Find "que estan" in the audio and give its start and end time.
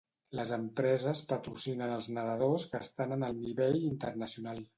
2.73-3.15